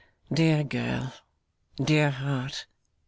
[0.33, 1.13] 'Dear girl.
[1.79, 2.65] Dear heart.